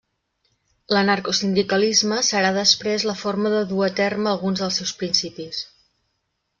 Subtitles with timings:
[0.95, 5.65] L'anarcosindicalisme serà després la forma de dur a terme alguns dels seus principis.